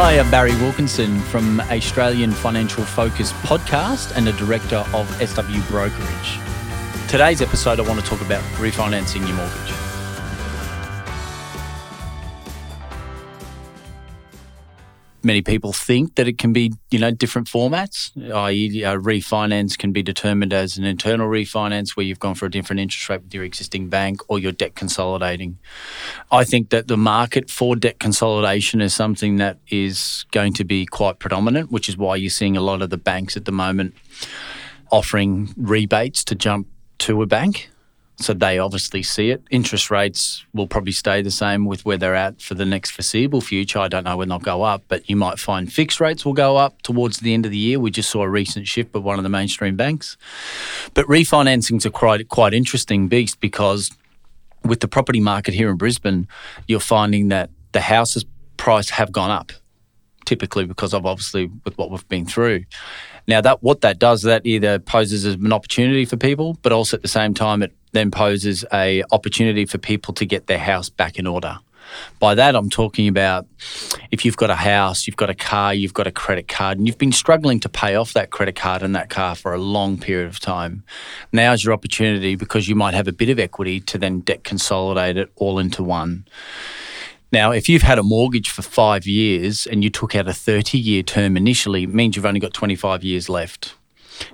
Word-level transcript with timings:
Hi, 0.00 0.16
I'm 0.20 0.30
Barry 0.30 0.54
Wilkinson 0.54 1.18
from 1.22 1.58
Australian 1.58 2.30
Financial 2.30 2.84
Focus 2.84 3.32
podcast 3.32 4.16
and 4.16 4.28
a 4.28 4.32
director 4.34 4.84
of 4.94 5.08
SW 5.20 5.60
Brokerage. 5.68 6.38
Today's 7.08 7.42
episode, 7.42 7.80
I 7.80 7.82
want 7.82 7.98
to 7.98 8.06
talk 8.06 8.20
about 8.20 8.40
refinancing 8.60 9.26
your 9.26 9.36
mortgage. 9.36 9.87
Many 15.22 15.42
people 15.42 15.72
think 15.72 16.14
that 16.14 16.28
it 16.28 16.38
can 16.38 16.52
be, 16.52 16.72
you 16.90 16.98
know, 16.98 17.10
different 17.10 17.48
formats, 17.48 18.10
i.e., 18.34 18.82
a 18.82 18.96
refinance 18.96 19.76
can 19.76 19.92
be 19.92 20.02
determined 20.02 20.52
as 20.52 20.78
an 20.78 20.84
internal 20.84 21.28
refinance 21.28 21.96
where 21.96 22.06
you've 22.06 22.20
gone 22.20 22.34
for 22.34 22.46
a 22.46 22.50
different 22.50 22.80
interest 22.80 23.08
rate 23.08 23.22
with 23.22 23.34
your 23.34 23.44
existing 23.44 23.88
bank 23.88 24.20
or 24.28 24.38
you're 24.38 24.52
debt 24.52 24.74
consolidating. 24.74 25.58
I 26.30 26.44
think 26.44 26.70
that 26.70 26.88
the 26.88 26.96
market 26.96 27.50
for 27.50 27.76
debt 27.76 27.98
consolidation 27.98 28.80
is 28.80 28.94
something 28.94 29.36
that 29.36 29.58
is 29.68 30.24
going 30.30 30.52
to 30.54 30.64
be 30.64 30.86
quite 30.86 31.18
predominant, 31.18 31.70
which 31.70 31.88
is 31.88 31.96
why 31.96 32.16
you're 32.16 32.30
seeing 32.30 32.56
a 32.56 32.62
lot 32.62 32.82
of 32.82 32.90
the 32.90 32.98
banks 32.98 33.36
at 33.36 33.44
the 33.44 33.52
moment 33.52 33.94
offering 34.90 35.52
rebates 35.56 36.24
to 36.24 36.34
jump 36.34 36.66
to 36.98 37.22
a 37.22 37.26
bank 37.26 37.70
so 38.20 38.34
they 38.34 38.58
obviously 38.58 39.02
see 39.02 39.30
it. 39.30 39.42
Interest 39.50 39.90
rates 39.90 40.44
will 40.52 40.66
probably 40.66 40.92
stay 40.92 41.22
the 41.22 41.30
same 41.30 41.66
with 41.66 41.84
where 41.84 41.96
they're 41.96 42.16
at 42.16 42.42
for 42.42 42.54
the 42.54 42.64
next 42.64 42.90
foreseeable 42.90 43.40
future. 43.40 43.78
I 43.78 43.86
don't 43.86 44.04
know 44.04 44.16
when 44.16 44.28
they'll 44.28 44.40
go 44.40 44.62
up, 44.62 44.82
but 44.88 45.08
you 45.08 45.14
might 45.14 45.38
find 45.38 45.72
fixed 45.72 46.00
rates 46.00 46.24
will 46.24 46.32
go 46.32 46.56
up 46.56 46.82
towards 46.82 47.20
the 47.20 47.32
end 47.32 47.44
of 47.46 47.52
the 47.52 47.58
year. 47.58 47.78
We 47.78 47.92
just 47.92 48.10
saw 48.10 48.22
a 48.22 48.28
recent 48.28 48.66
shift 48.66 48.90
by 48.90 48.98
one 48.98 49.18
of 49.18 49.22
the 49.22 49.28
mainstream 49.28 49.76
banks. 49.76 50.16
But 50.94 51.06
refinancings 51.06 51.78
is 51.78 51.86
a 51.86 51.90
quite 51.90 52.28
quite 52.28 52.54
interesting 52.54 53.06
beast 53.06 53.38
because 53.40 53.92
with 54.64 54.80
the 54.80 54.88
property 54.88 55.20
market 55.20 55.54
here 55.54 55.70
in 55.70 55.76
Brisbane, 55.76 56.26
you're 56.66 56.80
finding 56.80 57.28
that 57.28 57.50
the 57.70 57.80
houses 57.80 58.24
price 58.56 58.90
have 58.90 59.12
gone 59.12 59.30
up 59.30 59.52
typically 60.24 60.66
because 60.66 60.92
of 60.92 61.06
obviously 61.06 61.50
with 61.64 61.78
what 61.78 61.90
we've 61.90 62.06
been 62.08 62.26
through. 62.26 62.64
Now 63.26 63.40
that 63.40 63.62
what 63.62 63.80
that 63.80 63.98
does, 63.98 64.22
that 64.22 64.44
either 64.44 64.78
poses 64.78 65.24
as 65.24 65.34
an 65.34 65.52
opportunity 65.52 66.04
for 66.04 66.18
people, 66.18 66.58
but 66.60 66.70
also 66.70 66.96
at 66.98 67.02
the 67.02 67.08
same 67.08 67.32
time 67.32 67.62
it 67.62 67.72
then 67.92 68.10
poses 68.10 68.64
a 68.72 69.02
opportunity 69.10 69.66
for 69.66 69.78
people 69.78 70.14
to 70.14 70.24
get 70.24 70.46
their 70.46 70.58
house 70.58 70.88
back 70.88 71.18
in 71.18 71.26
order. 71.26 71.58
By 72.18 72.34
that, 72.34 72.54
I'm 72.54 72.70
talking 72.70 73.08
about 73.08 73.46
if 74.10 74.24
you've 74.24 74.36
got 74.36 74.50
a 74.50 74.56
house, 74.56 75.06
you've 75.06 75.16
got 75.16 75.30
a 75.30 75.34
car, 75.34 75.72
you've 75.72 75.94
got 75.94 76.06
a 76.06 76.12
credit 76.12 76.48
card, 76.48 76.78
and 76.78 76.86
you've 76.86 76.98
been 76.98 77.12
struggling 77.12 77.60
to 77.60 77.68
pay 77.68 77.94
off 77.94 78.12
that 78.12 78.30
credit 78.30 78.56
card 78.56 78.82
and 78.82 78.94
that 78.94 79.10
car 79.10 79.34
for 79.34 79.54
a 79.54 79.58
long 79.58 79.98
period 79.98 80.28
of 80.28 80.40
time. 80.40 80.84
Now's 81.32 81.64
your 81.64 81.72
opportunity 81.72 82.34
because 82.34 82.68
you 82.68 82.74
might 82.74 82.94
have 82.94 83.08
a 83.08 83.12
bit 83.12 83.28
of 83.28 83.38
equity 83.38 83.80
to 83.80 83.98
then 83.98 84.20
debt 84.20 84.44
consolidate 84.44 85.16
it 85.16 85.30
all 85.36 85.58
into 85.58 85.82
one. 85.82 86.26
Now, 87.30 87.52
if 87.52 87.68
you've 87.68 87.82
had 87.82 87.98
a 87.98 88.02
mortgage 88.02 88.48
for 88.48 88.62
five 88.62 89.06
years 89.06 89.66
and 89.66 89.84
you 89.84 89.90
took 89.90 90.14
out 90.14 90.28
a 90.28 90.32
30 90.32 90.78
year 90.78 91.02
term 91.02 91.36
initially, 91.36 91.82
it 91.82 91.92
means 91.92 92.16
you've 92.16 92.24
only 92.24 92.40
got 92.40 92.54
25 92.54 93.04
years 93.04 93.28
left. 93.28 93.74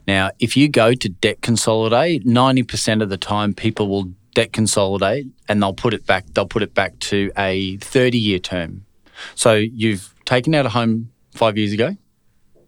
Now, 0.06 0.30
if 0.38 0.56
you 0.56 0.68
go 0.68 0.94
to 0.94 1.08
debt 1.08 1.40
consolidate, 1.42 2.24
90% 2.24 3.02
of 3.02 3.08
the 3.08 3.18
time 3.18 3.54
people 3.54 3.88
will 3.88 4.12
debt 4.34 4.52
consolidate 4.52 5.27
and 5.48 5.62
they'll 5.62 5.72
put 5.72 5.94
it 5.94 6.04
back 6.06 6.27
they'll 6.34 6.46
put 6.46 6.62
it 6.62 6.74
back 6.74 6.98
to 6.98 7.30
a 7.38 7.77
30 7.78 8.18
year 8.18 8.38
term. 8.38 8.84
So 9.34 9.55
you've 9.55 10.12
taken 10.24 10.55
out 10.55 10.66
a 10.66 10.70
home 10.70 11.10
5 11.34 11.56
years 11.56 11.72
ago. 11.72 11.96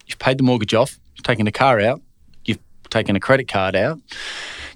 You've 0.06 0.18
paid 0.18 0.38
the 0.38 0.44
mortgage 0.44 0.74
off, 0.74 0.98
you've 1.16 1.24
taken 1.24 1.46
a 1.46 1.52
car 1.52 1.80
out, 1.80 2.00
you've 2.44 2.60
taken 2.90 3.16
a 3.16 3.20
credit 3.20 3.48
card 3.48 3.74
out. 3.74 4.00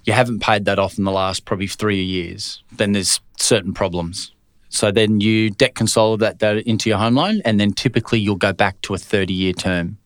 You 0.03 0.13
haven't 0.13 0.39
paid 0.39 0.65
that 0.65 0.79
off 0.79 0.97
in 0.97 1.03
the 1.03 1.11
last 1.11 1.45
probably 1.45 1.67
3 1.67 2.01
years. 2.03 2.63
Then 2.71 2.91
there's 2.91 3.21
certain 3.39 3.73
problems. 3.73 4.33
So 4.67 4.91
then 4.91 5.21
you 5.21 5.49
debt 5.49 5.75
consolidate 5.75 6.39
that 6.39 6.57
into 6.65 6.89
your 6.89 6.97
home 6.97 7.15
loan 7.15 7.41
and 7.45 7.59
then 7.59 7.73
typically 7.73 8.19
you'll 8.19 8.35
go 8.35 8.53
back 8.53 8.81
to 8.83 8.93
a 8.93 8.97
30 8.97 9.33
year 9.33 9.53
term. 9.53 9.97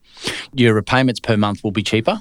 Your 0.52 0.74
repayments 0.74 1.20
per 1.20 1.36
month 1.36 1.62
will 1.62 1.70
be 1.70 1.82
cheaper. 1.82 2.20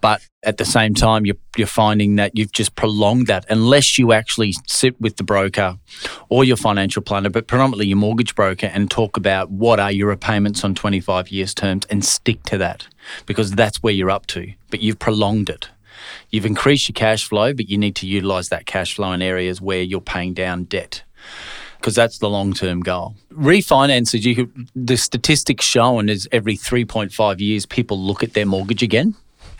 But 0.00 0.20
at 0.42 0.58
the 0.58 0.64
same 0.64 0.92
time, 0.92 1.24
you're, 1.24 1.38
you're 1.56 1.66
finding 1.66 2.16
that 2.16 2.36
you've 2.36 2.52
just 2.52 2.74
prolonged 2.74 3.26
that 3.28 3.46
unless 3.48 3.98
you 3.98 4.12
actually 4.12 4.54
sit 4.66 5.00
with 5.00 5.16
the 5.16 5.22
broker 5.22 5.78
or 6.28 6.44
your 6.44 6.58
financial 6.58 7.00
planner, 7.00 7.30
but 7.30 7.46
predominantly 7.46 7.86
your 7.86 7.96
mortgage 7.96 8.34
broker, 8.34 8.66
and 8.66 8.90
talk 8.90 9.16
about 9.16 9.50
what 9.50 9.80
are 9.80 9.90
your 9.90 10.08
repayments 10.08 10.62
on 10.62 10.74
25 10.74 11.30
years 11.30 11.54
terms 11.54 11.86
and 11.88 12.04
stick 12.04 12.42
to 12.42 12.58
that 12.58 12.86
because 13.24 13.52
that's 13.52 13.82
where 13.82 13.94
you're 13.94 14.10
up 14.10 14.26
to. 14.26 14.52
But 14.70 14.80
you've 14.80 14.98
prolonged 14.98 15.48
it. 15.48 15.70
You've 16.28 16.44
increased 16.44 16.88
your 16.88 16.94
cash 16.94 17.26
flow, 17.26 17.54
but 17.54 17.70
you 17.70 17.78
need 17.78 17.96
to 17.96 18.06
utilize 18.06 18.50
that 18.50 18.66
cash 18.66 18.96
flow 18.96 19.12
in 19.12 19.22
areas 19.22 19.60
where 19.62 19.80
you're 19.80 20.02
paying 20.02 20.34
down 20.34 20.64
debt 20.64 21.02
because 21.84 21.94
that's 21.94 22.16
the 22.16 22.30
long 22.30 22.54
term 22.54 22.80
goal. 22.80 23.14
Refinances, 23.30 24.24
you 24.24 24.50
the 24.74 24.96
statistics 24.96 25.66
showing 25.66 26.08
is 26.08 26.26
every 26.32 26.56
3.5 26.56 27.40
years 27.40 27.66
people 27.66 28.00
look 28.00 28.22
at 28.22 28.32
their 28.32 28.46
mortgage 28.46 28.82
again. 28.82 29.14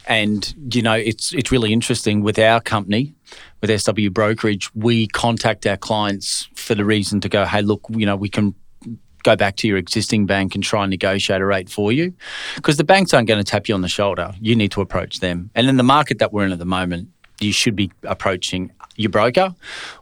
And 0.06 0.54
you 0.74 0.80
know, 0.80 0.94
it's 0.94 1.34
it's 1.34 1.52
really 1.52 1.70
interesting 1.70 2.22
with 2.22 2.38
our 2.38 2.62
company, 2.62 3.12
with 3.60 3.78
SW 3.78 4.08
Brokerage, 4.10 4.74
we 4.74 5.06
contact 5.08 5.66
our 5.66 5.76
clients 5.76 6.48
for 6.54 6.74
the 6.74 6.84
reason 6.86 7.20
to 7.20 7.28
go, 7.28 7.44
hey, 7.44 7.60
look, 7.60 7.82
you 7.90 8.06
know, 8.06 8.16
we 8.16 8.30
can 8.30 8.54
go 9.22 9.36
back 9.36 9.56
to 9.56 9.68
your 9.68 9.76
existing 9.76 10.24
bank 10.24 10.54
and 10.54 10.64
try 10.64 10.84
and 10.84 10.90
negotiate 10.90 11.42
a 11.42 11.46
rate 11.46 11.68
for 11.68 11.92
you. 11.92 12.14
Because 12.56 12.78
the 12.78 12.84
banks 12.84 13.12
aren't 13.12 13.28
going 13.28 13.42
to 13.42 13.50
tap 13.50 13.68
you 13.68 13.74
on 13.74 13.82
the 13.82 13.88
shoulder. 13.88 14.32
You 14.40 14.56
need 14.56 14.70
to 14.72 14.80
approach 14.80 15.20
them. 15.20 15.50
And 15.54 15.68
in 15.68 15.76
the 15.76 15.82
market 15.82 16.20
that 16.20 16.32
we're 16.32 16.46
in 16.46 16.52
at 16.52 16.58
the 16.58 16.64
moment, 16.64 17.08
you 17.40 17.52
should 17.52 17.76
be 17.76 17.92
approaching 18.02 18.70
your 18.96 19.10
broker 19.10 19.54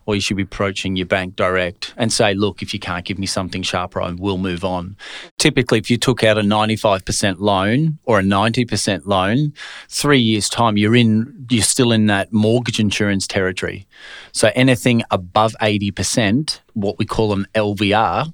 or 0.07 0.15
you 0.15 0.21
should 0.21 0.37
be 0.37 0.43
approaching 0.43 0.97
your 0.97 1.07
bank 1.07 1.37
direct 1.37 1.95
and 1.97 2.13
say, 2.13 2.35
look, 2.35 2.63
if 2.63 2.75
you 2.75 2.81
can't 2.81 3.05
give 3.05 3.19
me 3.19 3.27
something 3.27 3.63
sharper, 3.63 4.01
I 4.01 4.13
will 4.13 4.39
move 4.39 4.65
on. 4.65 4.97
Typically, 5.39 5.79
if 5.79 5.91
you 5.91 5.97
took 5.97 6.25
out 6.25 6.39
a 6.39 6.43
95% 6.43 7.39
loan 7.39 7.99
or 8.05 8.19
a 8.19 8.23
90% 8.23 9.07
loan, 9.07 9.53
three 9.89 10.21
years' 10.21 10.49
time, 10.49 10.77
you're 10.77 10.97
in, 10.97 11.42
you're 11.51 11.63
still 11.63 11.93
in 11.93 12.07
that 12.07 12.33
mortgage 12.33 12.79
insurance 12.79 13.27
territory. 13.27 13.87
So 14.33 14.51
anything 14.55 15.03
above 15.11 15.55
80%, 15.61 16.61
what 16.75 16.99
we 16.99 17.05
call 17.05 17.33
an 17.33 17.47
LVR, 17.55 18.33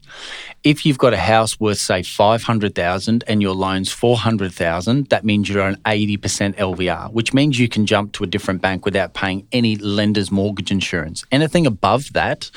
if 0.64 0.84
you've 0.84 0.98
got 0.98 1.12
a 1.12 1.18
house 1.18 1.58
worth 1.58 1.78
say 1.78 2.02
500,000 2.02 3.24
and 3.26 3.42
your 3.42 3.54
loan's 3.54 3.90
400,000, 3.92 5.08
that 5.08 5.24
means 5.24 5.48
you're 5.48 5.66
an 5.66 5.76
80% 5.86 6.56
LVR, 6.56 7.12
which 7.12 7.32
means 7.32 7.58
you 7.58 7.68
can 7.68 7.86
jump 7.86 8.12
to 8.12 8.24
a 8.24 8.26
different 8.26 8.60
bank 8.60 8.84
without 8.84 9.14
paying 9.14 9.46
any 9.52 9.76
lender's 9.76 10.30
mortgage 10.30 10.70
insurance. 10.70 11.24
Anything 11.30 11.66
above 11.66 12.12
that, 12.12 12.50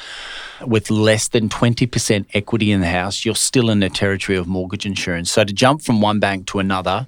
with 0.65 0.91
less 0.91 1.27
than 1.29 1.49
20% 1.49 2.25
equity 2.33 2.71
in 2.71 2.81
the 2.81 2.87
house, 2.87 3.25
you're 3.25 3.35
still 3.35 3.69
in 3.69 3.79
the 3.79 3.89
territory 3.89 4.37
of 4.37 4.47
mortgage 4.47 4.85
insurance. 4.85 5.31
So 5.31 5.43
to 5.43 5.53
jump 5.53 5.81
from 5.81 6.01
one 6.01 6.19
bank 6.19 6.47
to 6.47 6.59
another 6.59 7.07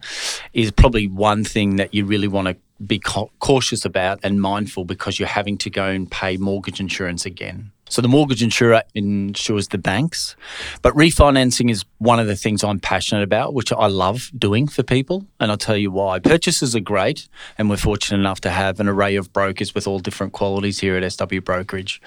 is 0.54 0.72
probably 0.72 1.08
one 1.08 1.44
thing 1.44 1.76
that 1.76 1.94
you 1.94 2.06
really 2.06 2.28
want 2.28 2.48
to 2.48 2.58
be 2.88 3.00
cautious 3.00 3.86
about 3.86 4.20
and 4.24 4.42
mindful 4.42 4.86
because 4.86 5.20
you're 5.20 5.28
having 5.28 5.58
to 5.60 5.70
go 5.70 5.86
and 5.86 6.10
pay 6.10 6.38
mortgage 6.38 6.80
insurance 6.80 7.26
again. 7.26 7.72
So 7.90 8.02
the 8.02 8.08
mortgage 8.08 8.42
insurer 8.42 8.82
insures 8.96 9.68
the 9.68 9.78
banks, 9.78 10.36
but 10.82 10.96
refinancing 10.96 11.70
is 11.70 11.86
one 12.00 12.20
of 12.20 12.26
the 12.26 12.36
things 12.36 12.64
I'm 12.64 12.80
passionate 12.80 13.22
about, 13.22 13.54
which 13.54 13.72
I 13.72 13.86
love 13.86 14.32
doing 14.36 14.68
for 14.68 14.82
people. 14.82 15.28
And 15.40 15.52
I'll 15.52 15.58
tell 15.58 15.78
you 15.78 15.92
why. 15.92 16.18
Purchases 16.18 16.76
are 16.76 16.80
great, 16.80 17.28
and 17.56 17.70
we're 17.70 17.78
fortunate 17.78 18.18
enough 18.18 18.42
to 18.42 18.50
have 18.50 18.80
an 18.80 18.88
array 18.88 19.16
of 19.16 19.32
brokers 19.32 19.76
with 19.76 19.86
all 19.86 20.00
different 20.00 20.34
qualities 20.34 20.80
here 20.80 20.98
at 20.98 21.14
SW 21.14 21.42
Brokerage. 21.44 22.02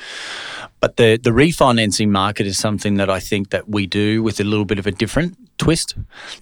But 0.87 0.99
the, 0.99 1.19
the 1.21 1.31
refinancing 1.31 2.11
market 2.11 2.47
is 2.47 2.61
something 2.61 2.95
that 2.99 3.11
I 3.11 3.19
think 3.19 3.51
that 3.51 3.69
we 3.69 3.89
do 3.89 4.23
with 4.23 4.39
a 4.39 4.45
little 4.45 4.65
bit 4.65 4.79
of 4.79 4.87
a 4.87 4.93
different 4.93 5.37
twist. 5.59 5.97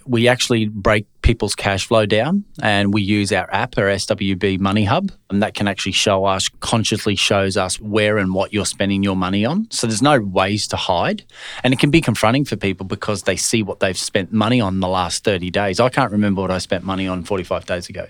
We 0.04 0.28
actually 0.28 0.66
break 0.66 1.06
people's 1.22 1.54
cash 1.54 1.86
flow 1.86 2.04
down 2.04 2.44
and 2.60 2.92
we 2.92 3.00
use 3.00 3.32
our 3.32 3.50
app, 3.54 3.78
our 3.78 3.86
SWB 3.86 4.60
Money 4.60 4.84
Hub, 4.84 5.10
and 5.30 5.42
that 5.42 5.54
can 5.54 5.66
actually 5.66 5.92
show 5.92 6.26
us, 6.26 6.50
consciously 6.60 7.16
shows 7.16 7.56
us 7.56 7.80
where 7.80 8.18
and 8.18 8.34
what 8.34 8.52
you're 8.52 8.66
spending 8.66 9.02
your 9.02 9.16
money 9.16 9.46
on. 9.46 9.66
So 9.70 9.86
there's 9.86 10.02
no 10.02 10.20
ways 10.20 10.68
to 10.68 10.76
hide. 10.76 11.24
And 11.62 11.72
it 11.72 11.80
can 11.80 11.90
be 11.90 12.02
confronting 12.02 12.44
for 12.44 12.56
people 12.56 12.84
because 12.84 13.22
they 13.22 13.36
see 13.36 13.62
what 13.62 13.80
they've 13.80 13.96
spent 13.96 14.30
money 14.30 14.60
on 14.60 14.80
the 14.80 14.88
last 14.88 15.24
30 15.24 15.50
days. 15.52 15.80
I 15.80 15.88
can't 15.88 16.12
remember 16.12 16.42
what 16.42 16.50
I 16.50 16.58
spent 16.58 16.84
money 16.84 17.08
on 17.08 17.24
45 17.24 17.64
days 17.64 17.88
ago, 17.88 18.08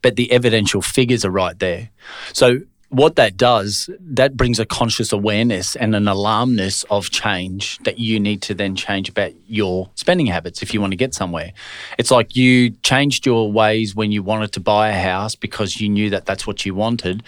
but 0.00 0.16
the 0.16 0.32
evidential 0.32 0.80
figures 0.80 1.22
are 1.26 1.30
right 1.30 1.58
there. 1.58 1.90
So 2.32 2.60
what 2.96 3.16
that 3.16 3.36
does, 3.36 3.90
that 4.00 4.38
brings 4.38 4.58
a 4.58 4.64
conscious 4.64 5.12
awareness 5.12 5.76
and 5.76 5.94
an 5.94 6.08
alarmness 6.08 6.82
of 6.84 7.10
change 7.10 7.78
that 7.80 7.98
you 7.98 8.18
need 8.18 8.40
to 8.40 8.54
then 8.54 8.74
change 8.74 9.10
about 9.10 9.32
your 9.46 9.90
spending 9.96 10.24
habits 10.24 10.62
if 10.62 10.72
you 10.72 10.80
want 10.80 10.92
to 10.92 10.96
get 10.96 11.12
somewhere. 11.12 11.52
It's 11.98 12.10
like 12.10 12.34
you 12.36 12.70
changed 12.82 13.26
your 13.26 13.52
ways 13.52 13.94
when 13.94 14.12
you 14.12 14.22
wanted 14.22 14.52
to 14.52 14.60
buy 14.60 14.88
a 14.88 14.98
house 14.98 15.34
because 15.34 15.78
you 15.78 15.90
knew 15.90 16.08
that 16.08 16.24
that's 16.24 16.46
what 16.46 16.64
you 16.64 16.74
wanted. 16.74 17.22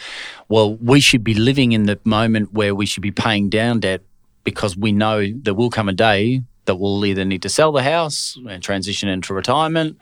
Well, 0.48 0.76
we 0.76 1.00
should 1.00 1.22
be 1.22 1.34
living 1.34 1.72
in 1.72 1.84
the 1.84 2.00
moment 2.02 2.54
where 2.54 2.74
we 2.74 2.86
should 2.86 3.02
be 3.02 3.12
paying 3.12 3.50
down 3.50 3.80
debt 3.80 4.00
because 4.44 4.74
we 4.74 4.92
know 4.92 5.30
there 5.30 5.52
will 5.52 5.70
come 5.70 5.90
a 5.90 5.92
day 5.92 6.44
that 6.64 6.76
we'll 6.76 7.04
either 7.04 7.26
need 7.26 7.42
to 7.42 7.50
sell 7.50 7.72
the 7.72 7.82
house 7.82 8.38
and 8.48 8.62
transition 8.62 9.10
into 9.10 9.34
retirement 9.34 9.98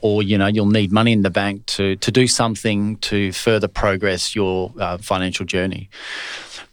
or 0.00 0.22
you 0.22 0.38
know 0.38 0.46
you'll 0.46 0.66
need 0.66 0.92
money 0.92 1.12
in 1.12 1.22
the 1.22 1.30
bank 1.30 1.66
to 1.66 1.96
to 1.96 2.10
do 2.10 2.26
something 2.26 2.96
to 2.98 3.32
further 3.32 3.68
progress 3.68 4.34
your 4.34 4.72
uh, 4.78 4.98
financial 4.98 5.46
journey. 5.46 5.88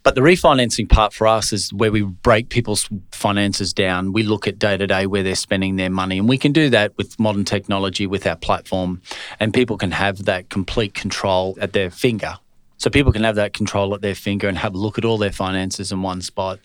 But 0.03 0.15
the 0.15 0.21
refinancing 0.21 0.89
part 0.89 1.13
for 1.13 1.27
us 1.27 1.53
is 1.53 1.71
where 1.71 1.91
we 1.91 2.01
break 2.01 2.49
people's 2.49 2.89
finances 3.11 3.71
down. 3.71 4.13
We 4.13 4.23
look 4.23 4.47
at 4.47 4.57
day 4.57 4.75
to 4.75 4.87
day 4.87 5.05
where 5.05 5.21
they're 5.21 5.35
spending 5.35 5.75
their 5.75 5.91
money, 5.91 6.17
and 6.17 6.27
we 6.27 6.39
can 6.39 6.51
do 6.51 6.69
that 6.71 6.97
with 6.97 7.19
modern 7.19 7.45
technology 7.45 8.07
with 8.07 8.25
our 8.25 8.35
platform, 8.35 9.01
and 9.39 9.53
people 9.53 9.77
can 9.77 9.91
have 9.91 10.25
that 10.25 10.49
complete 10.49 10.95
control 10.95 11.55
at 11.61 11.73
their 11.73 11.91
finger. 11.91 12.39
So 12.77 12.89
people 12.89 13.11
can 13.11 13.23
have 13.23 13.35
that 13.35 13.53
control 13.53 13.93
at 13.93 14.01
their 14.01 14.15
finger 14.15 14.47
and 14.47 14.57
have 14.57 14.73
a 14.73 14.77
look 14.77 14.97
at 14.97 15.05
all 15.05 15.19
their 15.19 15.31
finances 15.31 15.91
in 15.91 16.01
one 16.01 16.23
spot. 16.23 16.59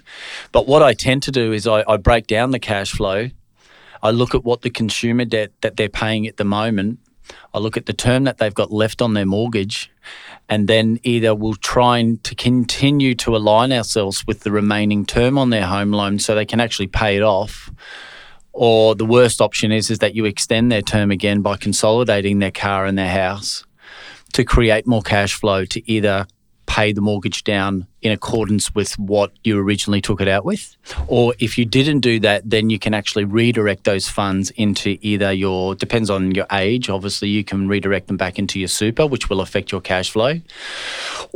But 0.51 0.67
what 0.67 0.83
I 0.83 0.95
tend 0.95 1.23
to 1.25 1.31
do 1.31 1.53
is 1.53 1.67
I, 1.67 1.85
I 1.87 1.99
break 1.99 2.27
down 2.27 2.53
the 2.53 2.59
cash 2.59 2.93
flow. 2.93 3.29
I 4.03 4.11
look 4.11 4.35
at 4.35 4.45
what 4.45 4.63
the 4.63 4.71
consumer 4.71 5.25
debt 5.25 5.53
that 5.61 5.77
they're 5.77 5.89
paying 5.89 6.27
at 6.27 6.37
the 6.37 6.45
moment. 6.45 6.99
I 7.53 7.59
look 7.59 7.77
at 7.77 7.87
the 7.87 7.93
term 7.93 8.25
that 8.25 8.39
they've 8.39 8.55
got 8.55 8.71
left 8.71 9.03
on 9.03 9.15
their 9.15 9.27
mortgage, 9.27 9.91
and 10.49 10.69
then 10.69 11.01
either 11.03 11.35
we'll 11.35 11.55
try 11.55 11.99
and 11.99 12.23
to 12.25 12.35
continue 12.35 13.15
to 13.17 13.35
align 13.35 13.73
ourselves 13.73 14.27
with 14.27 14.41
the 14.41 14.53
remaining 14.53 15.05
term 15.05 15.37
on 15.37 15.51
their 15.51 15.67
home 15.67 15.91
loan 15.91 16.19
so 16.19 16.35
they 16.35 16.45
can 16.45 16.61
actually 16.61 16.87
pay 16.87 17.17
it 17.17 17.23
off. 17.23 17.71
Or 18.53 18.95
the 18.95 19.05
worst 19.05 19.41
option 19.41 19.73
is 19.73 19.91
is 19.91 19.99
that 19.99 20.15
you 20.15 20.25
extend 20.25 20.71
their 20.71 20.83
term 20.83 21.11
again 21.11 21.43
by 21.43 21.57
consolidating 21.57 22.39
their 22.39 22.51
car 22.53 22.87
and 22.87 22.97
their 22.97 23.11
house 23.11 23.65
to 24.33 24.45
create 24.45 24.87
more 24.87 25.03
cash 25.03 25.35
flow 25.35 25.65
to 25.65 25.91
either 25.91 26.27
pay 26.77 26.93
the 26.93 27.01
mortgage 27.01 27.43
down 27.43 27.87
in 28.03 28.13
accordance 28.13 28.75
with 28.75 28.99
what 28.99 29.33
you 29.43 29.59
originally 29.59 30.03
took 30.03 30.21
it 30.21 30.29
out 30.29 30.45
with. 30.45 30.77
Or 31.09 31.35
if 31.39 31.57
you 31.57 31.65
didn't 31.65 32.01
do 32.01 32.21
that, 32.21 32.43
then 32.49 32.69
you 32.69 32.79
can 32.79 32.93
actually 32.93 33.25
redirect 33.25 33.85
those 33.85 34.11
funds 34.11 34.51
into 34.51 34.99
either 35.01 35.33
your, 35.33 35.75
depends 35.75 36.11
on 36.11 36.35
your 36.35 36.45
age, 36.53 36.91
obviously, 36.91 37.31
you 37.31 37.45
can 37.45 37.67
redirect 37.67 38.09
them 38.09 38.19
back 38.19 38.39
into 38.39 38.59
your 38.59 38.69
super, 38.69 39.07
which 39.07 39.31
will 39.31 39.41
affect 39.41 39.73
your 39.73 39.81
cash 39.81 40.11
flow. 40.11 40.39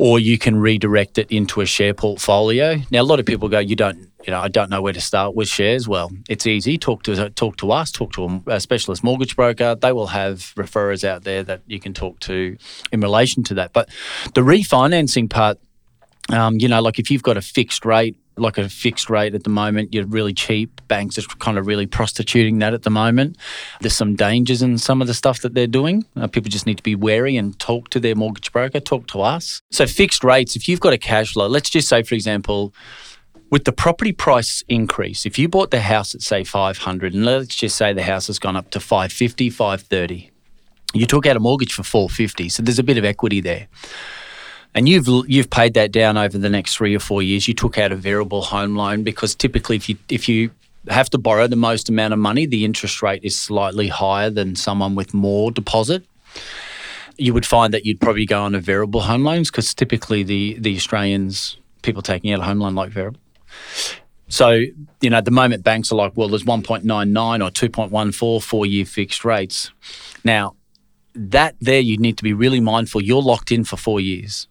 Or 0.01 0.19
you 0.19 0.39
can 0.39 0.57
redirect 0.57 1.19
it 1.19 1.31
into 1.31 1.61
a 1.61 1.67
share 1.67 1.93
portfolio. 1.93 2.79
Now, 2.91 3.03
a 3.03 3.09
lot 3.11 3.21
of 3.21 3.27
people 3.27 3.51
go, 3.51 3.59
you 3.59 3.77
don't 3.77 4.11
you 4.27 4.33
know, 4.33 4.41
I 4.41 4.49
don't 4.49 4.71
know 4.71 4.83
where 4.83 4.93
to 4.93 5.01
start 5.01 5.35
with 5.35 5.49
shares. 5.49 5.89
Well, 5.89 6.11
it's 6.29 6.47
easy. 6.47 6.77
Talk 6.77 7.03
to 7.05 7.31
talk 7.31 7.57
to 7.59 7.73
us. 7.73 7.91
Talk 7.91 8.13
to 8.15 8.43
a 8.47 8.61
specialist 8.61 9.03
mortgage 9.03 9.35
broker. 9.35 9.75
They 9.75 9.93
will 9.93 10.09
have 10.09 10.53
referrers 10.57 11.05
out 11.05 11.25
there 11.25 11.43
that 11.45 11.63
you 11.67 11.81
can 11.81 11.95
talk 11.95 12.21
to 12.21 12.57
in 12.93 13.01
relation 13.01 13.43
to 13.45 13.55
that. 13.55 13.73
But 13.73 13.89
the 14.35 14.43
refinancing 14.43 15.31
part, 15.31 15.59
um, 16.31 16.59
you 16.59 16.69
know, 16.69 16.83
like 16.83 16.99
if 16.99 17.11
you've 17.11 17.23
got 17.23 17.37
a 17.37 17.43
fixed 17.43 17.85
rate, 17.85 18.17
like 18.41 18.59
a 18.59 18.69
fixed 18.69 19.11
rate 19.11 19.35
at 19.35 19.45
the 19.45 19.51
moment, 19.51 19.95
you're 19.95 20.07
really 20.07 20.33
cheap. 20.33 20.81
Banks 20.89 21.19
are 21.19 21.23
kind 21.39 21.59
of 21.59 21.67
really 21.67 21.87
prostituting 21.87 22.59
that 22.61 22.75
at 22.75 22.83
the 22.83 22.91
moment. 22.91 23.37
There's 23.81 23.97
some 23.97 24.17
dangers 24.17 24.63
in 24.63 24.79
some 24.79 25.01
of 25.01 25.07
the 25.07 25.15
stuff 25.15 25.41
that 25.43 25.55
they're 25.55 25.67
doing. 25.67 26.05
Uh, 26.17 26.27
people 26.27 26.51
just 26.51 26.67
need 26.67 26.77
to 26.77 26.83
be 26.83 26.95
wary 26.95 27.37
and 27.37 27.59
talk 27.59 27.91
to 27.91 28.01
their 28.01 28.15
mortgage 28.15 28.53
broker, 28.53 28.81
talk 28.81 29.07
to 29.09 29.21
us. 29.21 29.61
So 29.71 29.87
fixed 29.87 30.25
rates, 30.25 30.57
if 30.57 30.69
you've 30.69 30.81
got 30.81 30.93
a 30.93 30.99
cash 30.99 31.33
flow, 31.35 31.47
let's 31.47 31.71
just 31.71 31.89
say, 31.89 32.03
for 32.03 32.15
example 32.15 32.75
with 33.51 33.65
the 33.65 33.73
property 33.73 34.13
price 34.13 34.63
increase, 34.69 35.27
if 35.27 35.39
you 35.39 35.49
bought 35.49 35.73
the 35.73 35.81
house 35.81 36.15
at 36.15 36.23
say 36.23 36.45
500 36.45 37.15
and 37.15 37.25
let's 37.25 37.55
just 37.55 37.77
say 37.77 37.93
the 37.93 38.05
house 38.05 38.29
has 38.29 38.39
gone 38.39 38.57
up 38.57 38.71
to 38.71 38.81
550, 38.81 39.51
530, 39.51 40.31
you 40.95 41.07
took 41.07 41.27
out 41.27 41.37
a 41.37 41.41
mortgage 41.41 41.73
for 41.73 41.83
450, 41.83 42.49
so 42.49 42.63
there's 42.63 42.79
a 42.79 42.85
bit 42.85 42.97
of 42.97 43.05
equity 43.05 43.41
there. 43.41 43.69
And 44.75 44.89
you've 44.89 45.09
you've 45.29 45.51
paid 45.51 45.75
that 45.75 45.93
down 45.93 46.17
over 46.17 46.39
the 46.39 46.49
next 46.49 46.77
3 46.77 46.95
or 46.95 47.01
4 47.01 47.23
years. 47.23 47.49
You 47.49 47.55
took 47.55 47.77
out 47.79 47.93
a 47.93 47.97
variable 47.97 48.43
home 48.43 48.77
loan 48.77 49.03
because 49.03 49.35
typically 49.35 49.77
if 49.77 49.89
you 49.89 49.97
if 50.09 50.29
you 50.29 50.51
have 50.89 51.11
to 51.11 51.19
borrow 51.19 51.47
the 51.47 51.57
most 51.57 51.89
amount 51.89 52.13
of 52.13 52.19
money, 52.19 52.47
the 52.47 52.65
interest 52.65 53.03
rate 53.03 53.23
is 53.25 53.39
slightly 53.39 53.89
higher 53.89 54.31
than 54.31 54.57
someone 54.57 54.95
with 54.95 55.13
more 55.13 55.51
deposit 55.51 56.05
you 57.21 57.35
would 57.35 57.45
find 57.45 57.75
that 57.75 57.85
you'd 57.85 58.01
probably 58.01 58.25
go 58.25 58.43
on 58.43 58.55
a 58.55 58.61
variable 58.61 59.03
home 59.03 59.25
loans 59.25 59.51
because 59.51 59.75
typically 59.75 60.23
the 60.23 60.57
the 60.59 60.75
Australians 60.75 61.59
people 61.83 62.03
taking 62.03 62.33
out 62.33 62.41
a 62.41 62.45
home 62.45 62.59
loan 62.59 62.75
like 62.75 62.91
variable. 62.91 63.21
So, 64.29 64.65
you 65.01 65.11
know, 65.11 65.17
at 65.17 65.25
the 65.25 65.33
moment, 65.33 65.65
banks 65.65 65.91
are 65.91 65.97
like, 65.97 66.13
well, 66.15 66.29
there's 66.29 66.45
1.99 66.45 66.85
or 66.85 67.51
2.14 67.51 68.43
four 68.43 68.67
year 68.67 68.85
fixed 68.85 69.25
rates. 69.25 69.73
Now, 70.23 70.55
that 71.15 71.57
there, 71.61 71.81
you 71.81 71.99
need 71.99 72.17
to 72.19 72.23
be 72.23 72.33
really 72.33 72.61
mindful. 72.61 73.03
You're 73.03 73.23
locked 73.23 73.51
in 73.51 73.65
for 73.65 73.77
four 73.77 74.01
years. 74.01 74.47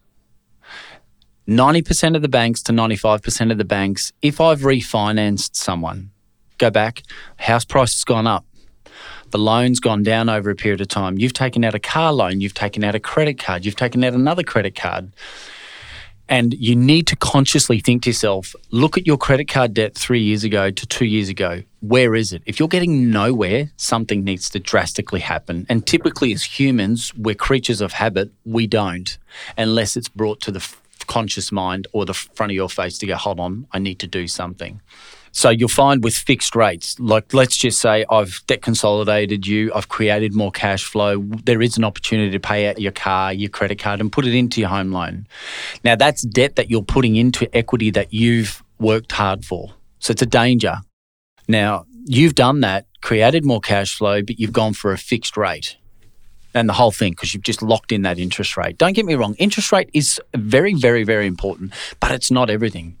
90% 1.50 2.14
of 2.14 2.22
the 2.22 2.28
banks 2.28 2.62
to 2.62 2.72
95% 2.72 3.50
of 3.50 3.58
the 3.58 3.64
banks, 3.64 4.12
if 4.22 4.40
I've 4.40 4.60
refinanced 4.60 5.56
someone, 5.56 6.12
go 6.58 6.70
back, 6.70 7.02
house 7.38 7.64
price 7.64 7.92
has 7.92 8.04
gone 8.04 8.28
up, 8.28 8.44
the 9.30 9.38
loan's 9.38 9.80
gone 9.80 10.04
down 10.04 10.28
over 10.28 10.50
a 10.50 10.54
period 10.54 10.80
of 10.80 10.86
time, 10.86 11.18
you've 11.18 11.32
taken 11.32 11.64
out 11.64 11.74
a 11.74 11.80
car 11.80 12.12
loan, 12.12 12.40
you've 12.40 12.54
taken 12.54 12.84
out 12.84 12.94
a 12.94 13.00
credit 13.00 13.36
card, 13.36 13.64
you've 13.64 13.74
taken 13.74 14.04
out 14.04 14.12
another 14.12 14.44
credit 14.44 14.76
card 14.76 15.12
and 16.28 16.54
you 16.54 16.76
need 16.76 17.08
to 17.08 17.16
consciously 17.16 17.80
think 17.80 18.04
to 18.04 18.10
yourself, 18.10 18.54
look 18.70 18.96
at 18.96 19.04
your 19.04 19.18
credit 19.18 19.48
card 19.48 19.74
debt 19.74 19.96
three 19.96 20.22
years 20.22 20.44
ago 20.44 20.70
to 20.70 20.86
two 20.86 21.04
years 21.04 21.28
ago. 21.28 21.64
Where 21.80 22.14
is 22.14 22.32
it? 22.32 22.42
If 22.46 22.60
you're 22.60 22.68
getting 22.68 23.10
nowhere, 23.10 23.72
something 23.76 24.22
needs 24.22 24.48
to 24.50 24.60
drastically 24.60 25.18
happen. 25.18 25.66
And 25.68 25.84
typically, 25.84 26.32
as 26.32 26.44
humans, 26.44 27.12
we're 27.16 27.34
creatures 27.34 27.80
of 27.80 27.94
habit. 27.94 28.30
We 28.44 28.68
don't, 28.68 29.18
unless 29.58 29.96
it's 29.96 30.08
brought 30.08 30.40
to 30.42 30.52
the 30.52 30.60
conscious 31.10 31.50
mind 31.50 31.88
or 31.92 32.06
the 32.06 32.14
front 32.14 32.52
of 32.52 32.54
your 32.54 32.70
face 32.70 32.96
to 32.98 33.06
go, 33.06 33.16
hold 33.16 33.40
on, 33.40 33.66
I 33.72 33.80
need 33.80 33.98
to 33.98 34.06
do 34.06 34.28
something. 34.28 34.80
So 35.32 35.50
you'll 35.50 35.68
find 35.68 36.02
with 36.04 36.14
fixed 36.14 36.54
rates, 36.54 36.98
like 36.98 37.34
let's 37.34 37.56
just 37.56 37.80
say 37.80 38.04
I've 38.08 38.40
debt 38.46 38.62
consolidated 38.62 39.46
you, 39.46 39.72
I've 39.74 39.88
created 39.88 40.34
more 40.34 40.52
cash 40.52 40.84
flow. 40.84 41.22
There 41.44 41.62
is 41.62 41.76
an 41.76 41.84
opportunity 41.84 42.30
to 42.30 42.40
pay 42.40 42.68
out 42.68 42.80
your 42.80 42.92
car, 42.92 43.32
your 43.32 43.50
credit 43.50 43.78
card, 43.78 44.00
and 44.00 44.10
put 44.10 44.24
it 44.24 44.34
into 44.34 44.60
your 44.60 44.70
home 44.70 44.92
loan. 44.92 45.26
Now 45.84 45.96
that's 45.96 46.22
debt 46.22 46.56
that 46.56 46.70
you're 46.70 46.82
putting 46.82 47.16
into 47.16 47.54
equity 47.54 47.90
that 47.90 48.12
you've 48.12 48.62
worked 48.78 49.12
hard 49.12 49.44
for. 49.44 49.74
So 49.98 50.12
it's 50.12 50.22
a 50.22 50.26
danger. 50.26 50.78
Now 51.48 51.86
you've 52.06 52.36
done 52.36 52.60
that, 52.60 52.86
created 53.00 53.44
more 53.44 53.60
cash 53.60 53.96
flow, 53.96 54.22
but 54.22 54.38
you've 54.38 54.52
gone 54.52 54.74
for 54.74 54.92
a 54.92 54.98
fixed 54.98 55.36
rate 55.36 55.76
and 56.54 56.68
the 56.68 56.72
whole 56.72 56.92
thing 56.92 57.12
because 57.12 57.34
you've 57.34 57.42
just 57.42 57.62
locked 57.62 57.92
in 57.92 58.02
that 58.02 58.18
interest 58.18 58.56
rate. 58.56 58.78
Don't 58.78 58.94
get 58.94 59.04
me 59.04 59.14
wrong, 59.14 59.34
interest 59.38 59.72
rate 59.72 59.90
is 59.92 60.20
very, 60.34 60.74
very, 60.74 61.04
very 61.04 61.26
important, 61.26 61.72
but 62.00 62.10
it's 62.10 62.30
not 62.30 62.50
everything 62.50 62.96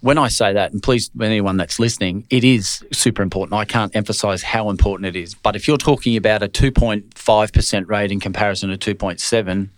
when 0.00 0.18
I 0.18 0.28
say 0.28 0.52
that, 0.52 0.72
and 0.72 0.82
please, 0.82 1.10
anyone 1.20 1.56
that's 1.56 1.78
listening, 1.78 2.26
it 2.30 2.44
is 2.44 2.84
super 2.92 3.22
important. 3.22 3.54
I 3.54 3.64
can't 3.64 3.94
emphasize 3.96 4.42
how 4.42 4.70
important 4.70 5.06
it 5.06 5.16
is. 5.16 5.34
But 5.34 5.56
if 5.56 5.66
you're 5.66 5.78
talking 5.78 6.16
about 6.16 6.42
a 6.42 6.48
2.5% 6.48 7.88
rate 7.88 8.12
in 8.12 8.20
comparison 8.20 8.76
to 8.76 8.94
2.7, 8.94 9.68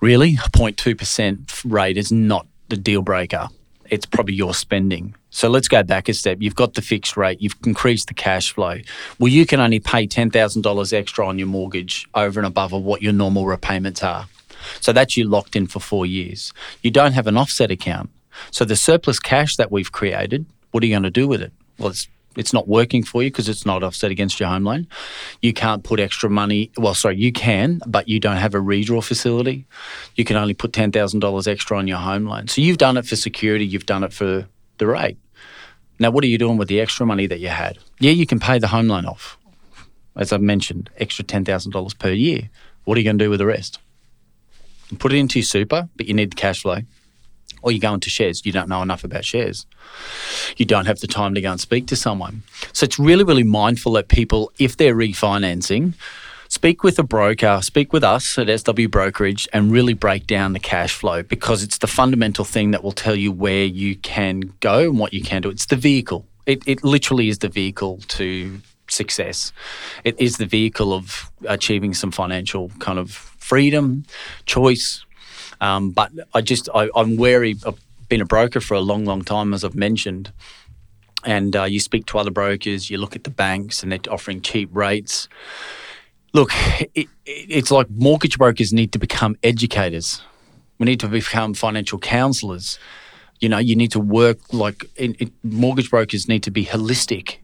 really, 0.00 0.34
a 0.34 0.48
0.2% 0.50 1.62
rate 1.64 1.96
is 1.96 2.12
not 2.12 2.46
the 2.68 2.76
deal 2.76 3.02
breaker. 3.02 3.48
It's 3.90 4.06
probably 4.06 4.34
your 4.34 4.54
spending. 4.54 5.14
So 5.30 5.48
let's 5.48 5.68
go 5.68 5.82
back 5.82 6.08
a 6.08 6.14
step. 6.14 6.38
You've 6.40 6.54
got 6.54 6.74
the 6.74 6.82
fixed 6.82 7.16
rate, 7.16 7.40
you've 7.40 7.56
increased 7.64 8.08
the 8.08 8.14
cash 8.14 8.52
flow. 8.52 8.78
Well, 9.18 9.28
you 9.28 9.46
can 9.46 9.60
only 9.60 9.80
pay 9.80 10.06
$10,000 10.06 10.92
extra 10.92 11.26
on 11.26 11.38
your 11.38 11.48
mortgage 11.48 12.08
over 12.14 12.40
and 12.40 12.46
above 12.46 12.72
of 12.72 12.82
what 12.82 13.02
your 13.02 13.12
normal 13.12 13.46
repayments 13.46 14.02
are. 14.02 14.26
So 14.80 14.92
that's 14.92 15.16
you 15.16 15.24
locked 15.24 15.56
in 15.56 15.66
for 15.66 15.80
four 15.80 16.06
years. 16.06 16.52
You 16.82 16.90
don't 16.90 17.12
have 17.12 17.26
an 17.26 17.36
offset 17.36 17.70
account. 17.70 18.10
So 18.50 18.64
the 18.64 18.76
surplus 18.76 19.18
cash 19.18 19.56
that 19.56 19.70
we've 19.70 19.92
created, 19.92 20.46
what 20.70 20.82
are 20.82 20.86
you 20.86 20.92
going 20.92 21.02
to 21.04 21.10
do 21.10 21.28
with 21.28 21.40
it? 21.42 21.52
Well, 21.78 21.90
it's 21.90 22.08
it's 22.36 22.52
not 22.52 22.68
working 22.68 23.02
for 23.02 23.22
you 23.22 23.30
because 23.30 23.48
it's 23.48 23.64
not 23.66 23.82
offset 23.82 24.10
against 24.10 24.38
your 24.38 24.48
home 24.48 24.64
loan. 24.64 24.86
You 25.42 25.52
can't 25.52 25.82
put 25.82 26.00
extra 26.00 26.28
money. 26.28 26.70
Well, 26.76 26.94
sorry, 26.94 27.16
you 27.16 27.32
can, 27.32 27.80
but 27.86 28.08
you 28.08 28.20
don't 28.20 28.36
have 28.36 28.54
a 28.54 28.58
redraw 28.58 29.02
facility. 29.02 29.66
You 30.14 30.24
can 30.24 30.36
only 30.36 30.54
put 30.54 30.72
ten 30.72 30.92
thousand 30.92 31.20
dollars 31.20 31.46
extra 31.46 31.78
on 31.78 31.88
your 31.88 31.98
home 31.98 32.26
loan. 32.26 32.48
So 32.48 32.60
you've 32.60 32.78
done 32.78 32.96
it 32.96 33.06
for 33.06 33.16
security. 33.16 33.66
You've 33.66 33.86
done 33.86 34.04
it 34.04 34.12
for 34.12 34.46
the 34.78 34.86
rate. 34.86 35.18
Now, 35.98 36.10
what 36.10 36.24
are 36.24 36.28
you 36.28 36.38
doing 36.38 36.58
with 36.58 36.68
the 36.68 36.80
extra 36.80 37.06
money 37.06 37.26
that 37.26 37.40
you 37.40 37.48
had? 37.48 37.78
Yeah, 38.00 38.10
you 38.10 38.26
can 38.26 38.38
pay 38.38 38.58
the 38.58 38.68
home 38.68 38.88
loan 38.88 39.06
off, 39.06 39.38
as 40.14 40.32
I've 40.32 40.42
mentioned, 40.42 40.90
extra 40.98 41.24
ten 41.24 41.44
thousand 41.44 41.72
dollars 41.72 41.94
per 41.94 42.10
year. 42.10 42.50
What 42.84 42.96
are 42.96 43.00
you 43.00 43.04
going 43.04 43.18
to 43.18 43.24
do 43.24 43.30
with 43.30 43.38
the 43.38 43.46
rest? 43.46 43.78
Put 44.98 45.12
it 45.12 45.16
into 45.16 45.40
your 45.40 45.44
super, 45.44 45.88
but 45.96 46.06
you 46.06 46.14
need 46.14 46.30
the 46.30 46.36
cash 46.36 46.62
flow 46.62 46.82
or 47.62 47.72
you 47.72 47.80
go 47.80 47.94
into 47.94 48.10
shares, 48.10 48.44
you 48.44 48.52
don't 48.52 48.68
know 48.68 48.82
enough 48.82 49.04
about 49.04 49.24
shares. 49.24 49.66
You 50.56 50.66
don't 50.66 50.86
have 50.86 51.00
the 51.00 51.06
time 51.06 51.34
to 51.34 51.40
go 51.40 51.50
and 51.50 51.60
speak 51.60 51.86
to 51.88 51.96
someone. 51.96 52.42
So 52.72 52.84
it's 52.84 52.98
really, 52.98 53.24
really 53.24 53.42
mindful 53.42 53.92
that 53.92 54.08
people, 54.08 54.52
if 54.58 54.76
they're 54.76 54.94
refinancing, 54.94 55.94
speak 56.48 56.82
with 56.82 56.98
a 56.98 57.02
broker, 57.02 57.60
speak 57.62 57.92
with 57.92 58.04
us 58.04 58.38
at 58.38 58.60
SW 58.60 58.88
Brokerage, 58.88 59.48
and 59.52 59.72
really 59.72 59.94
break 59.94 60.26
down 60.26 60.52
the 60.52 60.60
cash 60.60 60.94
flow 60.94 61.22
because 61.22 61.62
it's 61.62 61.78
the 61.78 61.86
fundamental 61.86 62.44
thing 62.44 62.70
that 62.70 62.84
will 62.84 62.92
tell 62.92 63.16
you 63.16 63.32
where 63.32 63.64
you 63.64 63.96
can 63.96 64.40
go 64.60 64.80
and 64.80 64.98
what 64.98 65.12
you 65.12 65.22
can 65.22 65.42
do. 65.42 65.50
It's 65.50 65.66
the 65.66 65.76
vehicle. 65.76 66.26
It, 66.46 66.62
it 66.66 66.84
literally 66.84 67.28
is 67.28 67.38
the 67.38 67.48
vehicle 67.48 67.98
to 68.08 68.60
success. 68.88 69.52
It 70.04 70.18
is 70.20 70.36
the 70.36 70.46
vehicle 70.46 70.92
of 70.92 71.30
achieving 71.48 71.94
some 71.94 72.12
financial 72.12 72.70
kind 72.78 72.98
of 72.98 73.10
freedom, 73.10 74.04
choice, 74.44 75.05
um, 75.60 75.90
but 75.90 76.12
I 76.34 76.40
just 76.40 76.68
I, 76.74 76.88
am 76.94 77.16
wary. 77.16 77.56
I've 77.66 77.80
been 78.08 78.20
a 78.20 78.26
broker 78.26 78.60
for 78.60 78.74
a 78.74 78.80
long, 78.80 79.04
long 79.04 79.22
time, 79.22 79.52
as 79.52 79.64
I've 79.64 79.74
mentioned. 79.74 80.32
And 81.24 81.56
uh, 81.56 81.64
you 81.64 81.80
speak 81.80 82.06
to 82.06 82.18
other 82.18 82.30
brokers, 82.30 82.88
you 82.88 82.98
look 82.98 83.16
at 83.16 83.24
the 83.24 83.30
banks, 83.30 83.82
and 83.82 83.90
they're 83.90 83.98
offering 84.10 84.42
cheap 84.42 84.70
rates. 84.72 85.28
Look, 86.32 86.50
it, 86.94 87.08
it's 87.24 87.70
like 87.70 87.90
mortgage 87.90 88.38
brokers 88.38 88.72
need 88.72 88.92
to 88.92 88.98
become 88.98 89.36
educators. 89.42 90.22
We 90.78 90.84
need 90.84 91.00
to 91.00 91.08
become 91.08 91.54
financial 91.54 91.98
counselors. 91.98 92.78
You 93.40 93.48
know, 93.48 93.58
you 93.58 93.76
need 93.76 93.92
to 93.92 94.00
work 94.00 94.38
like 94.52 94.84
mortgage 95.42 95.90
brokers 95.90 96.28
need 96.28 96.42
to 96.44 96.50
be 96.50 96.64
holistic, 96.64 97.36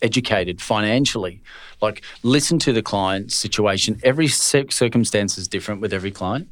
educated 0.00 0.60
financially. 0.60 1.42
Like, 1.82 2.02
listen 2.22 2.58
to 2.60 2.72
the 2.72 2.82
client's 2.82 3.34
situation. 3.34 4.00
Every 4.02 4.28
circumstance 4.28 5.36
is 5.38 5.48
different 5.48 5.80
with 5.80 5.92
every 5.92 6.10
client. 6.10 6.48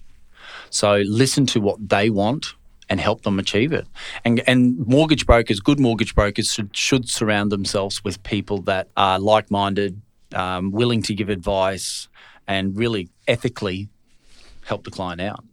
So, 0.73 1.02
listen 1.07 1.45
to 1.47 1.61
what 1.61 1.87
they 1.87 2.09
want 2.09 2.55
and 2.88 2.99
help 2.99 3.23
them 3.23 3.38
achieve 3.38 3.73
it. 3.73 3.87
And, 4.25 4.43
and 4.47 4.79
mortgage 4.87 5.26
brokers, 5.26 5.61
good 5.61 5.79
mortgage 5.79 6.14
brokers, 6.14 6.50
should, 6.50 6.75
should 6.75 7.11
surround 7.11 7.52
themselves 7.52 8.02
with 8.02 8.23
people 8.23 8.62
that 8.62 8.88
are 8.97 9.19
like 9.19 9.50
minded, 9.50 10.00
um, 10.35 10.71
willing 10.71 11.02
to 11.02 11.14
give 11.14 11.29
advice, 11.29 12.09
and 12.49 12.75
really 12.75 13.11
ethically 13.29 13.91
help 14.64 14.85
the 14.85 14.91
client 14.91 15.21
out. 15.21 15.45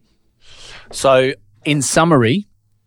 So, 0.90 1.34
in 1.66 1.82
summary, 1.82 2.46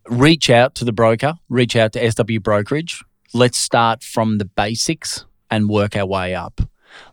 reach 0.10 0.50
out 0.50 0.74
to 0.76 0.86
the 0.86 0.92
broker, 0.92 1.36
reach 1.50 1.76
out 1.76 1.94
to 1.94 2.12
SW 2.12 2.40
Brokerage. 2.42 3.04
Let's 3.32 3.60
start 3.60 4.04
from 4.04 4.40
the 4.40 4.46
basics 4.46 5.26
and 5.52 5.70
work 5.70 5.96
our 5.96 6.08
way 6.08 6.34
up. 6.34 6.62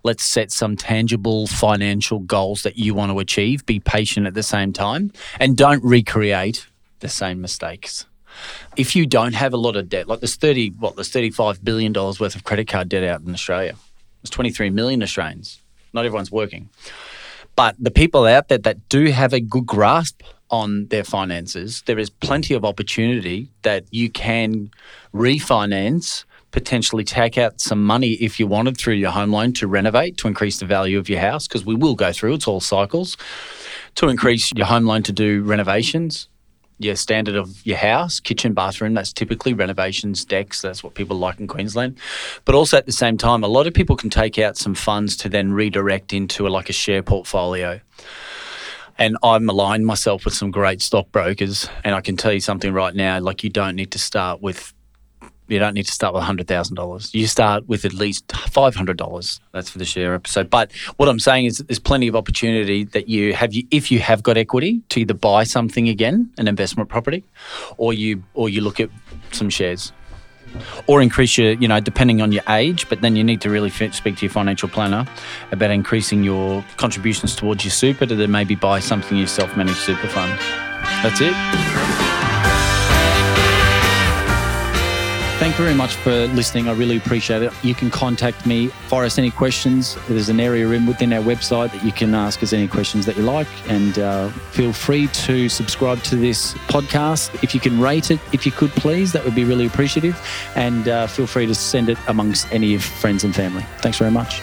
Let's 0.02 0.24
set 0.24 0.50
some 0.50 0.76
tangible 0.76 1.46
financial 1.46 2.20
goals 2.20 2.62
that 2.62 2.78
you 2.78 2.94
want 2.94 3.12
to 3.12 3.18
achieve. 3.18 3.66
Be 3.66 3.80
patient 3.80 4.26
at 4.26 4.34
the 4.34 4.42
same 4.42 4.72
time 4.72 5.12
and 5.38 5.56
don't 5.56 5.82
recreate 5.84 6.66
the 7.00 7.08
same 7.08 7.40
mistakes. 7.40 8.06
If 8.76 8.94
you 8.94 9.06
don't 9.06 9.34
have 9.34 9.52
a 9.52 9.56
lot 9.56 9.76
of 9.76 9.88
debt, 9.88 10.08
like 10.08 10.20
there's 10.20 10.36
30, 10.36 10.70
what, 10.78 10.94
there's 10.94 11.10
35 11.10 11.64
billion 11.64 11.92
dollars 11.92 12.20
worth 12.20 12.34
of 12.36 12.44
credit 12.44 12.68
card 12.68 12.88
debt 12.88 13.04
out 13.04 13.22
in 13.22 13.32
Australia. 13.32 13.74
There's 14.22 14.30
23 14.30 14.70
million 14.70 15.02
Australians. 15.02 15.60
Not 15.92 16.04
everyone's 16.04 16.30
working. 16.30 16.68
But 17.56 17.76
the 17.78 17.90
people 17.90 18.26
out 18.26 18.48
there 18.48 18.58
that 18.58 18.88
do 18.88 19.06
have 19.06 19.32
a 19.32 19.40
good 19.40 19.66
grasp 19.66 20.22
on 20.50 20.86
their 20.86 21.04
finances, 21.04 21.82
there 21.86 21.98
is 21.98 22.10
plenty 22.10 22.54
of 22.54 22.64
opportunity 22.64 23.48
that 23.62 23.84
you 23.90 24.10
can 24.10 24.70
refinance, 25.14 26.24
potentially 26.50 27.04
take 27.04 27.38
out 27.38 27.60
some 27.60 27.84
money 27.84 28.12
if 28.14 28.40
you 28.40 28.46
wanted 28.46 28.76
through 28.76 28.94
your 28.94 29.10
home 29.10 29.30
loan 29.30 29.52
to 29.54 29.66
renovate, 29.66 30.16
to 30.18 30.28
increase 30.28 30.58
the 30.58 30.66
value 30.66 30.98
of 30.98 31.08
your 31.08 31.20
house, 31.20 31.46
because 31.46 31.64
we 31.64 31.74
will 31.74 31.94
go 31.94 32.12
through, 32.12 32.34
it's 32.34 32.48
all 32.48 32.60
cycles, 32.60 33.16
to 33.94 34.08
increase 34.08 34.52
your 34.56 34.66
home 34.66 34.84
loan 34.84 35.02
to 35.04 35.12
do 35.12 35.42
renovations, 35.42 36.28
your 36.78 36.96
standard 36.96 37.36
of 37.36 37.64
your 37.66 37.76
house, 37.76 38.20
kitchen, 38.20 38.54
bathroom. 38.54 38.94
That's 38.94 39.12
typically 39.12 39.52
renovations, 39.52 40.24
decks. 40.24 40.62
That's 40.62 40.82
what 40.82 40.94
people 40.94 41.18
like 41.18 41.38
in 41.38 41.46
Queensland. 41.46 41.98
But 42.46 42.54
also 42.54 42.78
at 42.78 42.86
the 42.86 42.92
same 42.92 43.18
time, 43.18 43.44
a 43.44 43.48
lot 43.48 43.66
of 43.66 43.74
people 43.74 43.96
can 43.96 44.08
take 44.08 44.38
out 44.38 44.56
some 44.56 44.74
funds 44.74 45.16
to 45.18 45.28
then 45.28 45.52
redirect 45.52 46.12
into 46.12 46.46
a, 46.46 46.48
like 46.48 46.70
a 46.70 46.72
share 46.72 47.02
portfolio. 47.02 47.80
And 48.96 49.16
I'm 49.22 49.48
aligned 49.48 49.86
myself 49.86 50.24
with 50.24 50.34
some 50.34 50.50
great 50.50 50.80
stockbrokers. 50.80 51.68
And 51.84 51.94
I 51.94 52.00
can 52.00 52.16
tell 52.16 52.32
you 52.32 52.40
something 52.40 52.72
right 52.72 52.94
now 52.94 53.20
like, 53.20 53.44
you 53.44 53.50
don't 53.50 53.76
need 53.76 53.92
to 53.92 53.98
start 53.98 54.40
with 54.40 54.72
you 55.50 55.58
don't 55.58 55.74
need 55.74 55.86
to 55.86 55.92
start 55.92 56.14
with 56.14 56.22
$100,000. 56.22 57.14
You 57.14 57.26
start 57.26 57.68
with 57.68 57.84
at 57.84 57.92
least 57.92 58.28
$500. 58.28 59.40
That's 59.52 59.70
for 59.70 59.78
the 59.78 59.84
share 59.84 60.14
episode. 60.14 60.50
But 60.50 60.72
what 60.96 61.08
I'm 61.08 61.18
saying 61.18 61.46
is 61.46 61.58
there's 61.58 61.78
plenty 61.78 62.08
of 62.08 62.16
opportunity 62.16 62.84
that 62.84 63.08
you 63.08 63.34
have, 63.34 63.52
if 63.70 63.90
you 63.90 63.98
have 64.00 64.22
got 64.22 64.36
equity, 64.36 64.82
to 64.90 65.00
either 65.00 65.14
buy 65.14 65.44
something 65.44 65.88
again, 65.88 66.30
an 66.38 66.48
investment 66.48 66.88
property, 66.88 67.24
or 67.76 67.92
you, 67.92 68.22
or 68.34 68.48
you 68.48 68.60
look 68.60 68.80
at 68.80 68.90
some 69.32 69.50
shares. 69.50 69.92
Or 70.88 71.00
increase 71.00 71.38
your, 71.38 71.52
you 71.52 71.68
know, 71.68 71.78
depending 71.78 72.20
on 72.20 72.32
your 72.32 72.42
age, 72.48 72.88
but 72.88 73.02
then 73.02 73.14
you 73.14 73.22
need 73.22 73.40
to 73.42 73.50
really 73.50 73.70
speak 73.70 74.16
to 74.16 74.26
your 74.26 74.32
financial 74.32 74.68
planner 74.68 75.06
about 75.52 75.70
increasing 75.70 76.24
your 76.24 76.64
contributions 76.76 77.36
towards 77.36 77.64
your 77.64 77.70
super 77.70 78.04
to 78.04 78.16
then 78.16 78.32
maybe 78.32 78.56
buy 78.56 78.80
something 78.80 79.16
your 79.16 79.28
self 79.28 79.56
managed 79.56 79.78
super 79.78 80.08
fund. 80.08 80.38
That's 81.02 81.20
it. 81.20 82.09
Thank 85.40 85.58
you 85.58 85.64
very 85.64 85.74
much 85.74 85.94
for 85.94 86.26
listening. 86.26 86.68
I 86.68 86.74
really 86.74 86.98
appreciate 86.98 87.40
it. 87.40 87.50
You 87.64 87.74
can 87.74 87.88
contact 87.88 88.44
me, 88.44 88.66
fire 88.66 89.06
us 89.06 89.16
any 89.16 89.30
questions. 89.30 89.96
There's 90.06 90.28
an 90.28 90.38
area 90.38 90.68
in 90.68 90.84
within 90.84 91.14
our 91.14 91.22
website 91.22 91.72
that 91.72 91.82
you 91.82 91.92
can 91.92 92.14
ask 92.14 92.42
us 92.42 92.52
any 92.52 92.68
questions 92.68 93.06
that 93.06 93.16
you 93.16 93.22
like. 93.22 93.48
And 93.66 93.98
uh, 93.98 94.28
feel 94.50 94.74
free 94.74 95.06
to 95.06 95.48
subscribe 95.48 96.02
to 96.02 96.16
this 96.16 96.52
podcast. 96.68 97.42
If 97.42 97.54
you 97.54 97.60
can 97.60 97.80
rate 97.80 98.10
it, 98.10 98.20
if 98.34 98.44
you 98.44 98.52
could 98.52 98.70
please, 98.72 99.12
that 99.12 99.24
would 99.24 99.34
be 99.34 99.44
really 99.44 99.64
appreciative. 99.64 100.20
And 100.56 100.88
uh, 100.88 101.06
feel 101.06 101.26
free 101.26 101.46
to 101.46 101.54
send 101.54 101.88
it 101.88 101.96
amongst 102.06 102.52
any 102.52 102.74
of 102.74 102.84
friends 102.84 103.24
and 103.24 103.34
family. 103.34 103.64
Thanks 103.78 103.96
very 103.96 104.10
much. 104.10 104.42